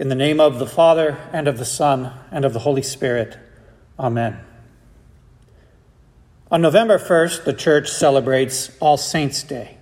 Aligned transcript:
In 0.00 0.08
the 0.08 0.14
name 0.14 0.40
of 0.40 0.58
the 0.58 0.66
Father, 0.66 1.18
and 1.30 1.46
of 1.46 1.58
the 1.58 1.66
Son, 1.66 2.10
and 2.32 2.46
of 2.46 2.54
the 2.54 2.60
Holy 2.60 2.80
Spirit. 2.80 3.36
Amen. 3.98 4.40
On 6.50 6.62
November 6.62 6.98
1st, 6.98 7.44
the 7.44 7.52
Church 7.52 7.90
celebrates 7.90 8.74
All 8.80 8.96
Saints' 8.96 9.42
Day. 9.42 9.76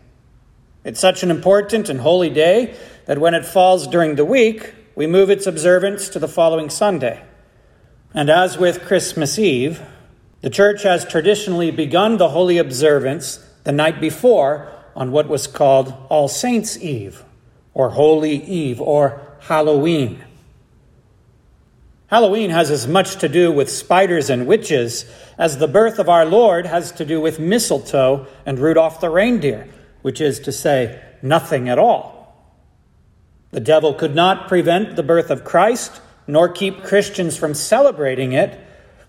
It's 0.82 0.98
such 0.98 1.22
an 1.22 1.30
important 1.30 1.88
and 1.88 2.00
holy 2.00 2.30
day 2.30 2.76
that 3.06 3.20
when 3.20 3.32
it 3.32 3.46
falls 3.46 3.86
during 3.86 4.16
the 4.16 4.24
week, 4.24 4.74
we 4.96 5.06
move 5.06 5.30
its 5.30 5.46
observance 5.46 6.08
to 6.08 6.19
the 6.19 6.26
following 6.26 6.69
Sunday. 6.69 7.22
And 8.12 8.28
as 8.28 8.58
with 8.58 8.87
Christmas 8.87 9.38
Eve, 9.38 9.80
the 10.40 10.50
Church 10.50 10.82
has 10.82 11.04
traditionally 11.04 11.71
begun 11.71 12.16
the 12.16 12.30
holy 12.30 12.58
observance 12.58 13.37
the 13.62 13.71
night 13.71 14.00
before 14.00 14.69
on 14.96 15.12
what 15.12 15.28
was 15.28 15.46
called 15.46 15.94
All 16.09 16.27
Saints' 16.27 16.77
Eve, 16.77 17.23
or 17.73 17.91
Holy 17.91 18.34
Eve, 18.34 18.80
or 18.80 19.27
Halloween. 19.41 20.24
Halloween 22.09 22.51
has 22.51 22.70
as 22.70 22.88
much 22.88 23.16
to 23.16 23.29
do 23.29 23.52
with 23.52 23.70
spiders 23.70 24.30
and 24.30 24.46
witches 24.46 25.05
as 25.37 25.59
the 25.59 25.69
birth 25.69 25.98
of 25.98 26.09
our 26.09 26.24
Lord 26.24 26.65
has 26.65 26.91
to 26.92 27.05
do 27.05 27.20
with 27.20 27.38
mistletoe 27.38 28.27
and 28.46 28.59
Rudolph 28.59 29.01
the 29.01 29.10
reindeer, 29.10 29.69
which 30.01 30.20
is 30.20 30.41
to 30.41 30.52
say, 30.52 31.02
nothing 31.20 31.69
at 31.69 31.79
all. 31.79 32.19
The 33.51 33.60
devil 33.60 33.93
could 33.93 34.15
not 34.15 34.48
prevent 34.48 34.96
the 34.96 35.02
birth 35.02 35.30
of 35.30 35.45
Christ, 35.45 36.01
nor 36.27 36.48
keep 36.48 36.82
Christians 36.82 37.37
from 37.37 37.55
celebrating 37.55 38.32
it, 38.32 38.59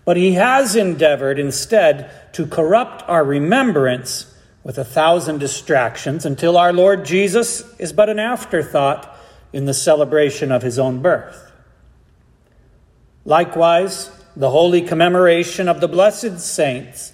but 0.04 0.16
he 0.16 0.34
has 0.34 0.76
endeavored 0.76 1.38
instead 1.38 2.10
to 2.34 2.46
corrupt 2.46 3.02
our 3.08 3.24
remembrance 3.24 4.34
with 4.62 4.76
a 4.76 4.84
thousand 4.84 5.38
distractions 5.38 6.26
until 6.26 6.56
our 6.56 6.72
Lord 6.72 7.04
Jesus 7.04 7.62
is 7.78 7.92
but 7.92 8.10
an 8.10 8.18
afterthought 8.18 9.09
in 9.52 9.64
the 9.64 9.74
celebration 9.74 10.52
of 10.52 10.62
his 10.62 10.78
own 10.78 11.02
birth. 11.02 11.50
Likewise, 13.24 14.10
the 14.36 14.50
holy 14.50 14.82
commemoration 14.82 15.68
of 15.68 15.80
the 15.80 15.88
blessed 15.88 16.40
saints 16.40 17.12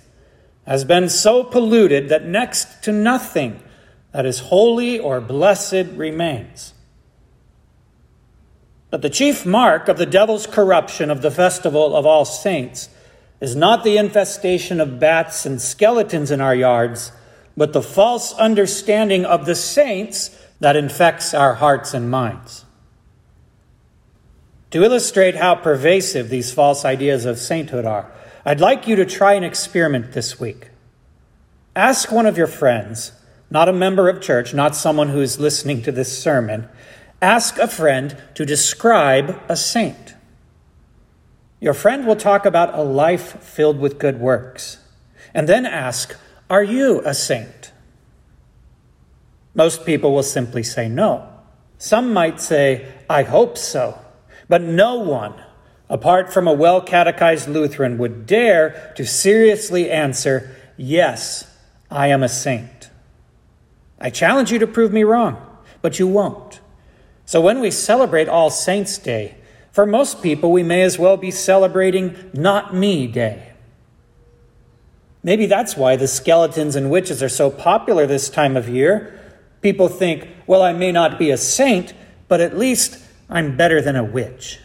has 0.67 0.85
been 0.85 1.09
so 1.09 1.45
polluted 1.45 2.09
that 2.09 2.25
next 2.25 2.83
to 2.83 2.93
nothing 2.93 3.63
that 4.13 4.27
is 4.27 4.41
holy 4.41 4.99
or 4.99 5.21
blessed 5.21 5.87
remains. 5.95 6.75
But 8.91 9.03
the 9.03 9.11
chief 9.11 9.45
mark 9.45 9.89
of 9.89 9.99
the 9.99 10.07
devil's 10.07 10.47
corruption 10.47 11.11
of 11.11 11.23
the 11.23 11.31
festival 11.31 11.95
of 11.95 12.07
all 12.07 12.25
saints 12.25 12.89
is 13.41 13.55
not 13.55 13.85
the 13.85 13.99
infestation 13.99 14.81
of 14.81 14.99
bats 14.99 15.45
and 15.45 15.61
skeletons 15.61 16.31
in 16.31 16.41
our 16.41 16.55
yards, 16.55 17.13
but 17.57 17.73
the 17.73 17.83
false 17.83 18.33
understanding 18.35 19.25
of 19.25 19.45
the 19.45 19.55
saints 19.55 20.31
that 20.61 20.77
infects 20.77 21.35
our 21.35 21.55
hearts 21.55 21.95
and 21.95 22.11
minds. 22.11 22.65
To 24.71 24.83
illustrate 24.83 25.37
how 25.37 25.55
pervasive 25.55 26.29
these 26.29 26.53
false 26.53 26.85
ideas 26.85 27.25
of 27.25 27.39
sainthood 27.39 27.85
are, 27.85 28.11
I'd 28.45 28.61
like 28.61 28.87
you 28.87 28.97
to 28.97 29.07
try 29.07 29.35
an 29.35 29.45
experiment 29.45 30.13
this 30.13 30.39
week. 30.41 30.71
Ask 31.75 32.11
one 32.11 32.27
of 32.27 32.39
your 32.39 32.47
friends, 32.47 33.13
not 33.51 33.69
a 33.69 33.73
member 33.73 34.09
of 34.09 34.21
church, 34.21 34.55
not 34.55 34.75
someone 34.75 35.09
who 35.09 35.21
is 35.21 35.39
listening 35.39 35.83
to 35.83 35.93
this 35.93 36.17
sermon, 36.17 36.69
ask 37.23 37.59
a 37.59 37.69
friend 37.69 38.17
to 38.35 38.45
describe 38.47 39.41
a 39.49 39.57
saint. 39.57 40.15
Your 41.61 41.75
friend 41.75 42.07
will 42.07 42.17
talk 42.17 42.45
about 42.45 42.79
a 42.79 42.83
life 42.83 43.43
filled 43.43 43.79
with 43.79 43.99
good 43.99 44.21
works, 44.21 44.79
and 45.33 45.49
then 45.49 45.65
ask, 45.67 46.17
Are 46.51 46.63
you 46.63 47.03
a 47.05 47.15
saint? 47.15 47.73
Most 49.57 49.87
people 49.87 50.13
will 50.13 50.23
simply 50.23 50.63
say 50.63 50.87
no. 50.87 51.27
Some 51.79 52.13
might 52.13 52.41
say, 52.41 52.93
I 53.09 53.23
hope 53.23 53.57
so. 53.57 53.99
But 54.51 54.61
no 54.61 54.97
one, 54.97 55.35
apart 55.89 56.33
from 56.33 56.47
a 56.47 56.53
well 56.53 56.83
catechized 56.83 57.49
Lutheran, 57.49 57.97
would 57.97 58.27
dare 58.27 58.93
to 58.97 59.07
seriously 59.07 59.91
answer, 59.91 60.55
Yes, 60.77 61.51
I 61.91 62.09
am 62.09 62.23
a 62.23 62.29
saint. 62.29 62.91
I 63.99 64.11
challenge 64.11 64.53
you 64.53 64.59
to 64.59 64.67
prove 64.67 64.93
me 64.93 65.05
wrong, 65.05 65.45
but 65.81 65.99
you 65.99 66.07
won't. 66.07 66.61
So 67.25 67.41
when 67.41 67.61
we 67.61 67.71
celebrate 67.71 68.29
All 68.29 68.51
Saints' 68.51 68.99
Day, 68.99 69.37
for 69.73 69.87
most 69.87 70.23
people, 70.23 70.53
we 70.53 70.63
may 70.63 70.83
as 70.83 70.99
well 70.99 71.17
be 71.17 71.31
celebrating 71.31 72.31
Not 72.35 72.75
Me 72.75 73.07
Day. 73.07 73.53
Maybe 75.23 75.47
that's 75.47 75.79
why 75.79 75.97
the 75.97 76.07
skeletons 76.07 76.77
and 76.77 76.91
witches 76.91 77.23
are 77.23 77.31
so 77.31 77.51
popular 77.51 78.07
this 78.07 78.29
time 78.29 78.55
of 78.55 78.69
year 78.69 79.19
People 79.67 79.89
think, 79.89 80.29
well, 80.47 80.63
I 80.63 80.73
may 80.73 80.93
not 80.93 81.19
be 81.19 81.33
a 81.33 81.37
saint, 81.37 81.93
but 82.29 82.41
at 82.41 82.57
least 82.57 83.03
I'm 83.29 83.57
better 83.57 83.83
than 83.83 83.97
a 83.97 84.05
witch. 84.05 84.61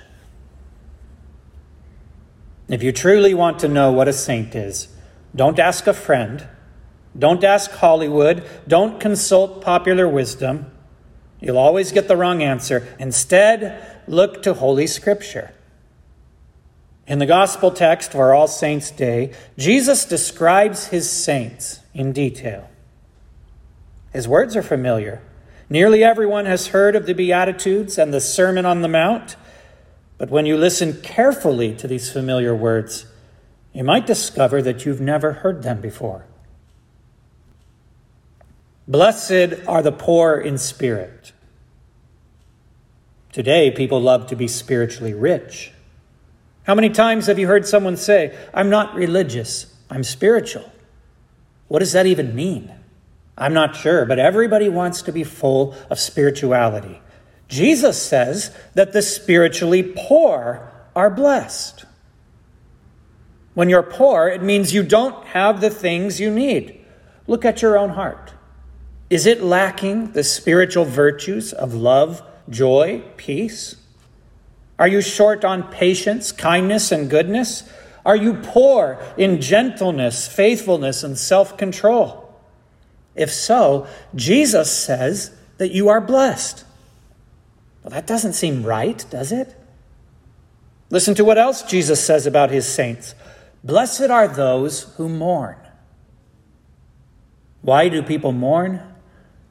If 2.70 2.84
you 2.84 2.92
truly 2.92 3.34
want 3.34 3.58
to 3.62 3.68
know 3.68 3.92
what 3.92 4.08
a 4.08 4.14
saint 4.14 4.54
is, 4.54 4.90
don't 5.36 5.58
ask 5.58 5.88
a 5.88 5.94
friend, 5.96 6.48
don't 7.18 7.44
ask 7.44 7.72
Hollywood, 7.72 8.48
don't 8.68 9.00
consult 9.00 9.64
popular 9.64 10.08
wisdom. 10.08 10.72
You'll 11.40 11.58
always 11.58 11.92
get 11.92 12.08
the 12.08 12.16
wrong 12.16 12.44
answer. 12.44 12.88
Instead, 13.00 14.04
look 14.08 14.44
to 14.44 14.54
Holy 14.54 14.86
Scripture. 14.86 15.52
In 17.08 17.18
the 17.18 17.26
gospel 17.26 17.72
text 17.72 18.12
for 18.12 18.36
All 18.36 18.48
Saints' 18.48 18.92
Day, 18.92 19.34
Jesus 19.58 20.06
describes 20.06 20.90
his 20.90 21.10
saints 21.10 21.80
in 21.96 22.12
detail. 22.12 22.71
His 24.12 24.28
words 24.28 24.56
are 24.56 24.64
familiar. 24.64 25.22
Nearly 25.70 26.04
everyone 26.04 26.46
has 26.46 26.68
heard 26.68 26.96
of 26.96 27.06
the 27.06 27.14
Beatitudes 27.14 27.98
and 27.98 28.14
the 28.14 28.20
Sermon 28.20 28.66
on 28.66 28.82
the 28.82 28.88
Mount. 28.88 29.38
But 30.18 30.30
when 30.30 30.46
you 30.46 30.58
listen 30.58 31.02
carefully 31.02 31.74
to 31.76 31.88
these 31.88 32.12
familiar 32.12 32.54
words, 32.54 33.06
you 33.74 33.84
might 33.84 34.06
discover 34.06 34.62
that 34.62 34.86
you've 34.86 35.00
never 35.00 35.32
heard 35.32 35.64
them 35.64 35.80
before. 35.80 36.26
Blessed 38.88 39.66
are 39.68 39.82
the 39.82 39.94
poor 39.94 40.38
in 40.38 40.58
spirit. 40.58 41.32
Today, 43.32 43.72
people 43.72 44.02
love 44.02 44.28
to 44.28 44.36
be 44.36 44.50
spiritually 44.50 45.14
rich. 45.14 45.72
How 46.64 46.76
many 46.76 46.90
times 46.90 47.28
have 47.28 47.40
you 47.40 47.48
heard 47.48 47.66
someone 47.66 47.96
say, 47.96 48.38
I'm 48.54 48.70
not 48.70 48.94
religious, 48.94 49.74
I'm 49.90 50.04
spiritual? 50.04 50.70
What 51.70 51.80
does 51.80 51.94
that 51.94 52.06
even 52.06 52.36
mean? 52.36 52.74
I'm 53.42 53.56
not 53.56 53.76
sure, 53.76 54.06
but 54.06 54.20
everybody 54.20 54.70
wants 54.70 55.02
to 55.02 55.12
be 55.12 55.24
full 55.24 55.76
of 55.90 56.00
spirituality. 56.00 57.02
Jesus 57.48 58.00
says 58.00 58.56
that 58.76 58.94
the 58.94 59.02
spiritually 59.02 59.82
poor 59.82 60.72
are 60.96 61.10
blessed. 61.10 61.86
When 63.56 63.68
you're 63.68 63.82
poor, 63.82 64.28
it 64.28 64.44
means 64.44 64.76
you 64.76 64.84
don't 64.84 65.26
have 65.26 65.60
the 65.60 65.72
things 65.72 66.20
you 66.20 66.30
need. 66.30 66.86
Look 67.26 67.44
at 67.44 67.64
your 67.64 67.80
own 67.80 67.90
heart. 67.90 68.32
Is 69.10 69.26
it 69.26 69.42
lacking 69.42 70.12
the 70.12 70.24
spiritual 70.24 70.86
virtues 70.86 71.52
of 71.52 71.74
love, 71.74 72.22
joy, 72.48 73.02
peace? 73.18 73.76
Are 74.78 74.88
you 74.88 75.02
short 75.02 75.44
on 75.44 75.64
patience, 75.64 76.32
kindness, 76.32 76.92
and 76.92 77.10
goodness? 77.10 77.68
Are 78.06 78.16
you 78.16 78.36
poor 78.36 79.00
in 79.18 79.42
gentleness, 79.42 80.28
faithfulness, 80.28 81.04
and 81.04 81.18
self 81.18 81.58
control? 81.58 82.31
If 83.22 83.32
so, 83.32 83.86
Jesus 84.16 84.72
says 84.76 85.32
that 85.60 85.72
you 85.72 85.90
are 85.90 86.02
blessed. 86.02 86.66
Well, 87.84 87.92
that 87.92 88.08
doesn't 88.08 88.34
seem 88.34 88.64
right, 88.64 89.06
does 89.12 89.32
it? 89.32 89.56
Listen 90.90 91.14
to 91.16 91.24
what 91.24 91.38
else 91.38 91.62
Jesus 91.62 92.04
says 92.04 92.26
about 92.26 92.50
his 92.50 92.68
saints 92.68 93.14
Blessed 93.64 94.10
are 94.10 94.28
those 94.28 94.84
who 94.96 95.08
mourn. 95.08 95.56
Why 97.62 97.90
do 97.90 98.02
people 98.02 98.32
mourn? 98.32 98.82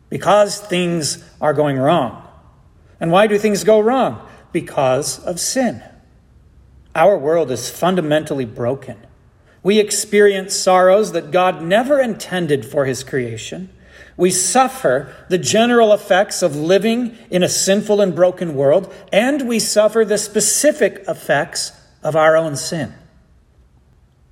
Because 0.09 0.61
things 0.61 1.23
are 1.41 1.55
going 1.55 1.79
wrong. 1.79 2.27
And 2.99 3.13
why 3.13 3.29
do 3.29 3.39
things 3.39 3.63
go 3.63 3.79
wrong? 3.79 4.27
Because 4.51 5.21
of 5.21 5.39
sin. 5.39 5.81
Our 6.93 7.17
world 7.17 7.53
is 7.53 7.71
fundamentally 7.71 8.45
broken. 8.45 9.07
We 9.63 9.79
experience 9.79 10.55
sorrows 10.55 11.13
that 11.13 11.31
God 11.31 11.63
never 11.63 12.01
intended 12.01 12.65
for 12.65 12.87
his 12.87 13.05
creation. 13.05 13.69
We 14.17 14.31
suffer 14.31 15.15
the 15.29 15.39
general 15.39 15.93
effects 15.93 16.43
of 16.43 16.57
living 16.57 17.17
in 17.31 17.43
a 17.43 17.49
sinful 17.49 18.01
and 18.01 18.15
broken 18.15 18.55
world, 18.55 18.93
and 19.13 19.49
we 19.49 19.59
suffer 19.59 20.05
the 20.05 20.19
specific 20.19 21.05
effects 21.09 21.73
of 22.03 22.17
our 22.17 22.37
own 22.37 22.57
sin. 22.57 22.95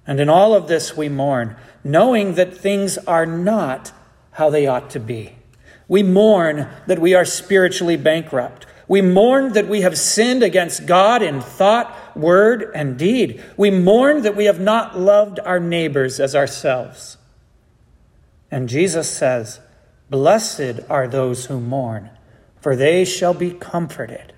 And 0.06 0.20
in 0.20 0.28
all 0.28 0.54
of 0.54 0.69
this, 0.69 0.96
we 0.96 1.08
mourn, 1.08 1.56
knowing 1.84 2.34
that 2.34 2.56
things 2.56 2.98
are 2.98 3.26
not 3.26 3.92
how 4.32 4.50
they 4.50 4.66
ought 4.66 4.90
to 4.90 5.00
be. 5.00 5.36
We 5.88 6.02
mourn 6.02 6.69
that 6.86 6.98
we 6.98 7.14
are 7.14 7.25
spiritually 7.25 7.96
bankrupt. 7.96 8.66
We 8.88 9.02
mourn 9.02 9.52
that 9.52 9.69
we 9.69 9.82
have 9.82 9.98
sinned 9.98 10.42
against 10.42 10.86
God 10.86 11.22
in 11.22 11.40
thought, 11.40 11.94
word, 12.18 12.70
and 12.74 12.98
deed. 12.98 13.42
We 13.56 13.70
mourn 13.70 14.22
that 14.22 14.36
we 14.36 14.46
have 14.46 14.60
not 14.60 14.98
loved 14.98 15.38
our 15.40 15.60
neighbors 15.60 16.20
as 16.20 16.34
ourselves. 16.34 17.16
And 18.50 18.68
Jesus 18.68 19.10
says, 19.10 19.60
Blessed 20.10 20.80
are 20.88 21.06
those 21.06 21.46
who 21.46 21.60
mourn, 21.60 22.10
for 22.60 22.74
they 22.74 23.04
shall 23.04 23.34
be 23.34 23.50
comforted. 23.50 24.32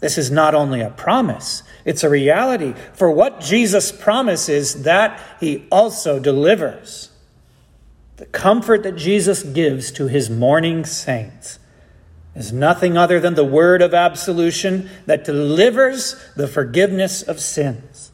This 0.00 0.18
is 0.18 0.30
not 0.30 0.54
only 0.54 0.80
a 0.80 0.90
promise, 0.90 1.62
it's 1.84 2.04
a 2.04 2.10
reality. 2.10 2.74
For 2.92 3.10
what 3.10 3.40
Jesus 3.40 3.90
promises, 3.90 4.82
that 4.82 5.20
he 5.40 5.66
also 5.70 6.18
delivers. 6.18 7.10
The 8.16 8.26
comfort 8.26 8.82
that 8.82 8.96
Jesus 8.96 9.42
gives 9.42 9.90
to 9.92 10.06
his 10.06 10.28
mourning 10.28 10.84
saints 10.84 11.58
is 12.34 12.52
nothing 12.52 12.96
other 12.96 13.20
than 13.20 13.34
the 13.34 13.44
word 13.44 13.80
of 13.80 13.94
absolution 13.94 14.90
that 15.06 15.24
delivers 15.24 16.16
the 16.36 16.48
forgiveness 16.48 17.22
of 17.22 17.40
sins. 17.40 18.12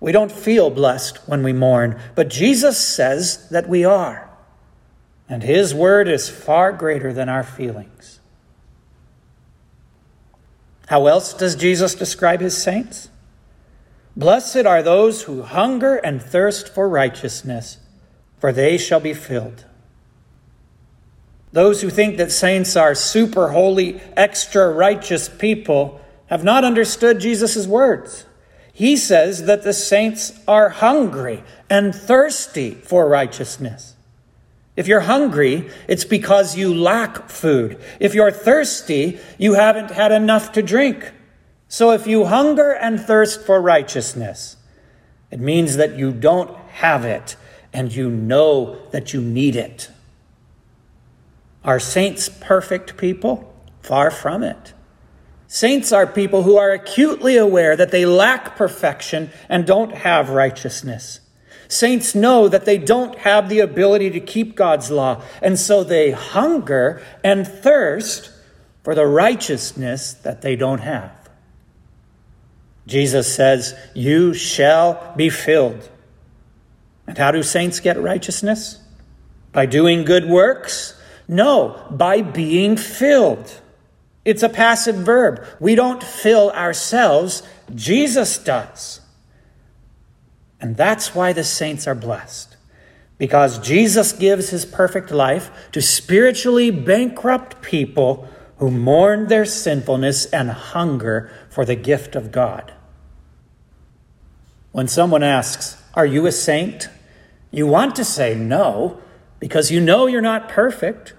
We 0.00 0.12
don't 0.12 0.30
feel 0.30 0.70
blessed 0.70 1.18
when 1.26 1.42
we 1.42 1.52
mourn, 1.52 1.98
but 2.14 2.28
Jesus 2.28 2.78
says 2.78 3.48
that 3.48 3.68
we 3.68 3.84
are. 3.84 4.28
And 5.28 5.42
his 5.42 5.74
word 5.74 6.08
is 6.08 6.28
far 6.28 6.72
greater 6.72 7.12
than 7.12 7.28
our 7.28 7.42
feelings. 7.42 8.20
How 10.88 11.06
else 11.06 11.34
does 11.34 11.56
Jesus 11.56 11.94
describe 11.94 12.40
his 12.40 12.56
saints? 12.56 13.08
Blessed 14.16 14.64
are 14.64 14.82
those 14.82 15.22
who 15.22 15.42
hunger 15.42 15.96
and 15.96 16.22
thirst 16.22 16.72
for 16.72 16.88
righteousness, 16.88 17.78
for 18.38 18.52
they 18.52 18.78
shall 18.78 19.00
be 19.00 19.12
filled. 19.12 19.64
Those 21.56 21.80
who 21.80 21.88
think 21.88 22.18
that 22.18 22.30
saints 22.30 22.76
are 22.76 22.94
super 22.94 23.48
holy, 23.48 23.98
extra 24.14 24.68
righteous 24.68 25.26
people 25.30 26.02
have 26.26 26.44
not 26.44 26.64
understood 26.64 27.18
Jesus' 27.18 27.66
words. 27.66 28.26
He 28.74 28.94
says 28.94 29.46
that 29.46 29.62
the 29.62 29.72
saints 29.72 30.38
are 30.46 30.68
hungry 30.68 31.42
and 31.70 31.94
thirsty 31.94 32.72
for 32.72 33.08
righteousness. 33.08 33.96
If 34.76 34.86
you're 34.86 35.08
hungry, 35.08 35.70
it's 35.88 36.04
because 36.04 36.58
you 36.58 36.74
lack 36.74 37.30
food. 37.30 37.80
If 38.00 38.12
you're 38.12 38.30
thirsty, 38.30 39.18
you 39.38 39.54
haven't 39.54 39.92
had 39.92 40.12
enough 40.12 40.52
to 40.52 40.62
drink. 40.62 41.10
So 41.68 41.92
if 41.92 42.06
you 42.06 42.26
hunger 42.26 42.72
and 42.72 43.00
thirst 43.00 43.46
for 43.46 43.62
righteousness, 43.62 44.58
it 45.30 45.40
means 45.40 45.78
that 45.78 45.96
you 45.96 46.12
don't 46.12 46.54
have 46.84 47.06
it 47.06 47.36
and 47.72 47.90
you 47.90 48.10
know 48.10 48.76
that 48.90 49.14
you 49.14 49.22
need 49.22 49.56
it. 49.56 49.88
Are 51.66 51.80
saints 51.80 52.28
perfect 52.28 52.96
people? 52.96 53.52
Far 53.82 54.10
from 54.10 54.42
it. 54.42 54.72
Saints 55.48 55.92
are 55.92 56.06
people 56.06 56.44
who 56.44 56.56
are 56.56 56.70
acutely 56.70 57.36
aware 57.36 57.76
that 57.76 57.90
they 57.90 58.06
lack 58.06 58.56
perfection 58.56 59.30
and 59.48 59.66
don't 59.66 59.92
have 59.92 60.30
righteousness. 60.30 61.20
Saints 61.68 62.14
know 62.14 62.48
that 62.48 62.64
they 62.64 62.78
don't 62.78 63.18
have 63.18 63.48
the 63.48 63.60
ability 63.60 64.10
to 64.10 64.20
keep 64.20 64.54
God's 64.54 64.90
law, 64.90 65.22
and 65.42 65.58
so 65.58 65.82
they 65.82 66.12
hunger 66.12 67.02
and 67.24 67.46
thirst 67.46 68.30
for 68.84 68.94
the 68.94 69.06
righteousness 69.06 70.12
that 70.14 70.42
they 70.42 70.54
don't 70.54 70.80
have. 70.80 71.28
Jesus 72.86 73.34
says, 73.34 73.74
You 73.94 74.32
shall 74.32 75.12
be 75.16 75.28
filled. 75.28 75.88
And 77.08 77.18
how 77.18 77.32
do 77.32 77.42
saints 77.42 77.80
get 77.80 78.00
righteousness? 78.00 78.80
By 79.52 79.66
doing 79.66 80.04
good 80.04 80.28
works? 80.28 81.00
No, 81.28 81.84
by 81.90 82.22
being 82.22 82.76
filled. 82.76 83.60
It's 84.24 84.42
a 84.42 84.48
passive 84.48 84.96
verb. 84.96 85.44
We 85.60 85.74
don't 85.74 86.02
fill 86.02 86.50
ourselves, 86.50 87.42
Jesus 87.74 88.38
does. 88.38 89.00
And 90.60 90.76
that's 90.76 91.14
why 91.14 91.32
the 91.32 91.44
saints 91.44 91.86
are 91.86 91.94
blessed. 91.94 92.56
Because 93.18 93.58
Jesus 93.58 94.12
gives 94.12 94.50
his 94.50 94.64
perfect 94.64 95.10
life 95.10 95.50
to 95.72 95.80
spiritually 95.80 96.70
bankrupt 96.70 97.62
people 97.62 98.28
who 98.58 98.70
mourn 98.70 99.28
their 99.28 99.44
sinfulness 99.44 100.26
and 100.26 100.50
hunger 100.50 101.30
for 101.48 101.64
the 101.64 101.76
gift 101.76 102.16
of 102.16 102.32
God. 102.32 102.72
When 104.72 104.88
someone 104.88 105.22
asks, 105.22 105.82
Are 105.94 106.06
you 106.06 106.26
a 106.26 106.32
saint? 106.32 106.88
you 107.50 107.66
want 107.66 107.96
to 107.96 108.04
say 108.04 108.34
no 108.34 109.00
because 109.38 109.70
you 109.70 109.80
know 109.80 110.06
you're 110.06 110.20
not 110.20 110.48
perfect. 110.48 111.14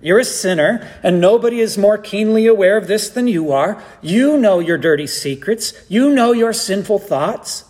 You're 0.00 0.20
a 0.20 0.24
sinner, 0.24 0.88
and 1.02 1.20
nobody 1.20 1.60
is 1.60 1.76
more 1.76 1.98
keenly 1.98 2.46
aware 2.46 2.78
of 2.78 2.86
this 2.86 3.08
than 3.10 3.28
you 3.28 3.52
are. 3.52 3.82
You 4.00 4.38
know 4.38 4.58
your 4.58 4.78
dirty 4.78 5.06
secrets. 5.06 5.74
You 5.88 6.10
know 6.10 6.32
your 6.32 6.52
sinful 6.52 7.00
thoughts. 7.00 7.64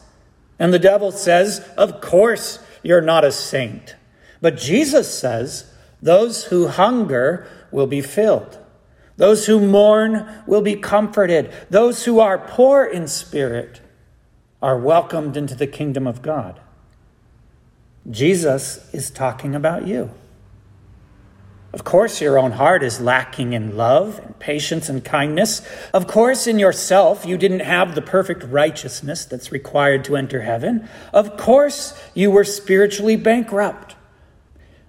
And 0.59 0.73
the 0.73 0.79
devil 0.79 1.11
says, 1.11 1.61
Of 1.77 2.01
course, 2.01 2.61
you're 2.83 3.01
not 3.01 3.25
a 3.25 3.33
saint. 3.33 3.97
But 4.41 4.57
Jesus 4.57 5.13
says, 5.13 5.73
Those 6.01 6.45
who 6.45 6.69
hunger 6.69 7.49
will 7.73 7.89
be 7.89 8.01
filled. 8.01 8.59
Those 9.17 9.47
who 9.47 9.67
mourn 9.67 10.27
will 10.47 10.63
be 10.63 10.77
comforted. 10.77 11.53
Those 11.69 12.05
who 12.05 12.21
are 12.21 12.39
poor 12.39 12.85
in 12.85 13.09
spirit 13.09 13.81
are 14.63 14.79
welcomed 14.79 15.37
into 15.37 15.55
the 15.55 15.67
kingdom 15.67 16.07
of 16.07 16.23
God. 16.23 16.61
Jesus 18.09 18.89
is 18.95 19.11
talking 19.11 19.55
about 19.55 19.87
you. 19.87 20.11
Of 21.73 21.85
course, 21.85 22.21
your 22.21 22.37
own 22.37 22.53
heart 22.53 22.83
is 22.83 23.01
lacking 23.01 23.53
in 23.53 23.77
love 23.77 24.19
and 24.19 24.37
patience 24.41 24.89
and 24.89 25.05
kindness. 25.05 25.63
Of 25.95 26.09
course, 26.09 26.49
in 26.49 26.59
yourself, 26.59 27.25
you 27.25 27.37
didn't 27.37 27.61
have 27.61 27.95
the 27.95 28.03
perfect 28.03 28.43
righteousness 28.43 29.25
that's 29.25 29.53
required 29.53 30.05
to 30.07 30.17
enter 30.17 30.41
heaven. 30.41 30.89
Of 31.13 31.37
course, 31.37 32.01
you 32.13 32.33
were 32.33 32.43
spiritually 32.43 33.15
bankrupt. 33.15 33.95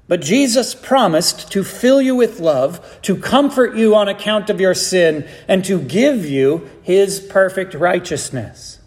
But 0.08 0.22
Jesus 0.22 0.74
promised 0.74 1.52
to 1.52 1.64
fill 1.64 2.02
you 2.02 2.16
with 2.16 2.40
love, 2.40 3.00
to 3.04 3.16
comfort 3.16 3.76
you 3.76 3.96
on 3.96 4.10
account 4.10 4.50
of 4.50 4.60
your 4.60 4.74
sin, 4.74 5.28
and 5.48 5.64
to 5.66 5.80
give 5.80 6.26
you 6.26 6.68
his 6.82 7.20
perfect 7.20 7.76
righteousness. 7.76 8.80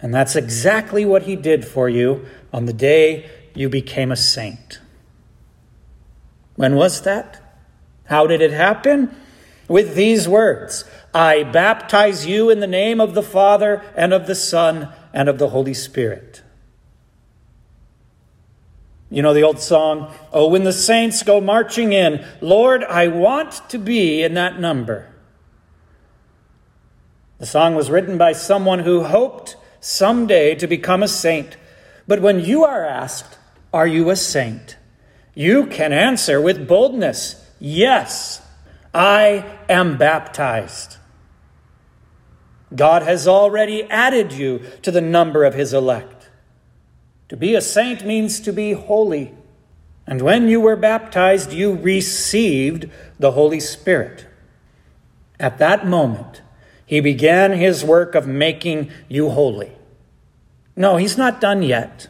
And 0.00 0.14
that's 0.14 0.36
exactly 0.36 1.04
what 1.04 1.22
he 1.22 1.36
did 1.36 1.64
for 1.66 1.88
you 1.88 2.26
on 2.52 2.66
the 2.66 2.72
day 2.72 3.28
you 3.54 3.68
became 3.68 4.12
a 4.12 4.16
saint. 4.16 4.80
When 6.54 6.76
was 6.76 7.02
that? 7.02 7.40
How 8.04 8.26
did 8.26 8.40
it 8.40 8.52
happen? 8.52 9.14
With 9.66 9.94
these 9.94 10.28
words 10.28 10.84
I 11.14 11.42
baptize 11.42 12.26
you 12.26 12.50
in 12.50 12.60
the 12.60 12.66
name 12.66 13.00
of 13.00 13.14
the 13.14 13.22
Father, 13.22 13.82
and 13.96 14.12
of 14.12 14.26
the 14.26 14.34
Son, 14.34 14.92
and 15.12 15.28
of 15.28 15.38
the 15.38 15.48
Holy 15.48 15.74
Spirit. 15.74 16.42
You 19.10 19.22
know 19.22 19.32
the 19.32 19.42
old 19.42 19.58
song, 19.58 20.12
Oh, 20.32 20.48
when 20.48 20.64
the 20.64 20.72
saints 20.72 21.22
go 21.22 21.40
marching 21.40 21.92
in, 21.92 22.24
Lord, 22.40 22.84
I 22.84 23.08
want 23.08 23.68
to 23.70 23.78
be 23.78 24.22
in 24.22 24.34
that 24.34 24.60
number. 24.60 25.08
The 27.38 27.46
song 27.46 27.74
was 27.74 27.90
written 27.90 28.18
by 28.18 28.32
someone 28.32 28.80
who 28.80 29.04
hoped 29.04 29.56
someday 29.80 30.54
to 30.56 30.66
become 30.66 31.02
a 31.02 31.08
saint. 31.08 31.56
But 32.06 32.20
when 32.20 32.40
you 32.40 32.64
are 32.64 32.84
asked, 32.84 33.38
Are 33.72 33.86
you 33.86 34.10
a 34.10 34.16
saint? 34.16 34.76
you 35.34 35.66
can 35.66 35.92
answer 35.92 36.40
with 36.40 36.66
boldness 36.66 37.44
Yes, 37.60 38.40
I 38.94 39.44
am 39.68 39.98
baptized. 39.98 40.96
God 42.74 43.02
has 43.02 43.26
already 43.26 43.84
added 43.84 44.32
you 44.32 44.62
to 44.82 44.90
the 44.90 45.00
number 45.00 45.44
of 45.44 45.54
his 45.54 45.72
elect. 45.72 46.30
To 47.28 47.36
be 47.36 47.54
a 47.54 47.60
saint 47.60 48.04
means 48.04 48.40
to 48.40 48.52
be 48.52 48.72
holy. 48.72 49.34
And 50.06 50.22
when 50.22 50.48
you 50.48 50.60
were 50.60 50.76
baptized, 50.76 51.52
you 51.52 51.74
received 51.74 52.88
the 53.18 53.32
Holy 53.32 53.60
Spirit. 53.60 54.26
At 55.40 55.58
that 55.58 55.86
moment, 55.86 56.42
he 56.88 57.00
began 57.00 57.52
his 57.52 57.84
work 57.84 58.14
of 58.14 58.26
making 58.26 58.90
you 59.08 59.28
holy. 59.28 59.72
No, 60.74 60.96
he's 60.96 61.18
not 61.18 61.38
done 61.38 61.62
yet. 61.62 62.08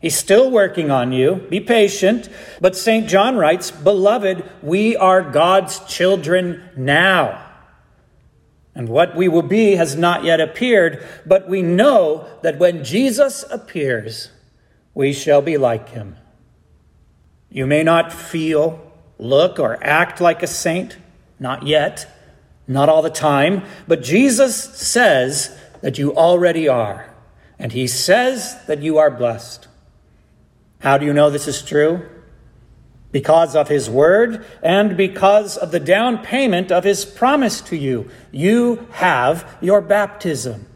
He's 0.00 0.16
still 0.16 0.50
working 0.50 0.90
on 0.90 1.12
you. 1.12 1.46
Be 1.50 1.60
patient. 1.60 2.30
But 2.58 2.74
St. 2.74 3.06
John 3.06 3.36
writes, 3.36 3.70
Beloved, 3.70 4.48
we 4.62 4.96
are 4.96 5.20
God's 5.20 5.80
children 5.80 6.70
now. 6.74 7.44
And 8.74 8.88
what 8.88 9.14
we 9.14 9.28
will 9.28 9.42
be 9.42 9.72
has 9.72 9.94
not 9.94 10.24
yet 10.24 10.40
appeared, 10.40 11.06
but 11.26 11.46
we 11.46 11.60
know 11.60 12.26
that 12.40 12.58
when 12.58 12.84
Jesus 12.84 13.44
appears, 13.50 14.30
we 14.94 15.12
shall 15.12 15.42
be 15.42 15.58
like 15.58 15.90
him. 15.90 16.16
You 17.50 17.66
may 17.66 17.82
not 17.82 18.10
feel, 18.10 18.90
look, 19.18 19.58
or 19.58 19.84
act 19.84 20.18
like 20.18 20.42
a 20.42 20.46
saint, 20.46 20.96
not 21.38 21.66
yet, 21.66 22.17
not 22.68 22.88
all 22.90 23.02
the 23.02 23.10
time, 23.10 23.64
but 23.88 24.02
Jesus 24.02 24.62
says 24.78 25.58
that 25.80 25.98
you 25.98 26.14
already 26.14 26.68
are, 26.68 27.12
and 27.58 27.72
he 27.72 27.86
says 27.86 28.64
that 28.66 28.82
you 28.82 28.98
are 28.98 29.10
blessed. 29.10 29.66
How 30.80 30.98
do 30.98 31.06
you 31.06 31.12
know 31.12 31.30
this 31.30 31.48
is 31.48 31.62
true? 31.62 32.06
Because 33.10 33.56
of 33.56 33.68
his 33.68 33.88
word 33.88 34.44
and 34.62 34.96
because 34.96 35.56
of 35.56 35.70
the 35.70 35.80
down 35.80 36.18
payment 36.18 36.70
of 36.70 36.84
his 36.84 37.06
promise 37.06 37.62
to 37.62 37.76
you. 37.76 38.10
You 38.30 38.86
have 38.92 39.56
your 39.62 39.80
baptism. 39.80 40.66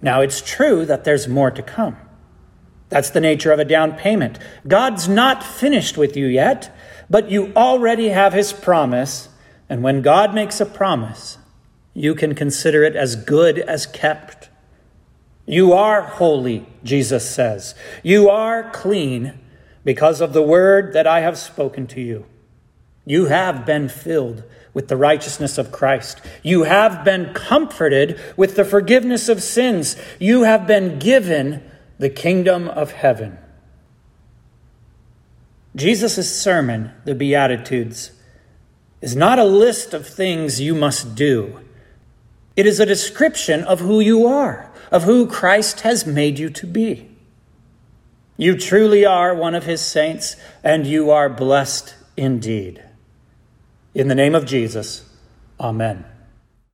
Now, 0.00 0.20
it's 0.20 0.40
true 0.40 0.86
that 0.86 1.02
there's 1.02 1.26
more 1.26 1.50
to 1.50 1.62
come. 1.62 1.96
That's 2.90 3.10
the 3.10 3.20
nature 3.20 3.50
of 3.50 3.58
a 3.58 3.64
down 3.64 3.94
payment. 3.94 4.38
God's 4.68 5.08
not 5.08 5.42
finished 5.42 5.98
with 5.98 6.16
you 6.16 6.26
yet, 6.26 6.74
but 7.10 7.30
you 7.30 7.52
already 7.56 8.10
have 8.10 8.32
his 8.32 8.52
promise 8.52 9.28
And 9.68 9.82
when 9.82 10.02
God 10.02 10.34
makes 10.34 10.60
a 10.60 10.66
promise, 10.66 11.38
you 11.94 12.14
can 12.14 12.34
consider 12.34 12.84
it 12.84 12.94
as 12.94 13.16
good 13.16 13.58
as 13.58 13.86
kept. 13.86 14.48
You 15.46 15.72
are 15.72 16.02
holy, 16.02 16.66
Jesus 16.84 17.28
says. 17.28 17.74
You 18.02 18.28
are 18.28 18.70
clean 18.70 19.38
because 19.84 20.20
of 20.20 20.32
the 20.32 20.42
word 20.42 20.92
that 20.92 21.06
I 21.06 21.20
have 21.20 21.38
spoken 21.38 21.86
to 21.88 22.00
you. 22.00 22.26
You 23.04 23.26
have 23.26 23.64
been 23.64 23.88
filled 23.88 24.42
with 24.74 24.88
the 24.88 24.96
righteousness 24.96 25.56
of 25.56 25.72
Christ. 25.72 26.20
You 26.42 26.64
have 26.64 27.04
been 27.04 27.32
comforted 27.32 28.20
with 28.36 28.56
the 28.56 28.64
forgiveness 28.64 29.28
of 29.28 29.42
sins. 29.42 29.96
You 30.18 30.42
have 30.42 30.66
been 30.66 30.98
given 30.98 31.62
the 31.98 32.10
kingdom 32.10 32.68
of 32.68 32.92
heaven. 32.92 33.38
Jesus' 35.74 36.38
sermon, 36.38 36.90
the 37.04 37.14
Beatitudes, 37.14 38.10
is 39.00 39.14
not 39.14 39.38
a 39.38 39.44
list 39.44 39.94
of 39.94 40.06
things 40.06 40.60
you 40.60 40.74
must 40.74 41.14
do. 41.14 41.60
It 42.56 42.66
is 42.66 42.80
a 42.80 42.86
description 42.86 43.62
of 43.64 43.80
who 43.80 44.00
you 44.00 44.26
are, 44.26 44.72
of 44.90 45.02
who 45.02 45.26
Christ 45.26 45.80
has 45.80 46.06
made 46.06 46.38
you 46.38 46.48
to 46.50 46.66
be. 46.66 47.10
You 48.36 48.56
truly 48.56 49.04
are 49.04 49.34
one 49.34 49.54
of 49.54 49.64
his 49.64 49.80
saints, 49.80 50.36
and 50.64 50.86
you 50.86 51.10
are 51.10 51.28
blessed 51.28 51.94
indeed. 52.16 52.82
In 53.94 54.08
the 54.08 54.14
name 54.14 54.34
of 54.34 54.44
Jesus, 54.44 55.08
amen. 55.60 56.04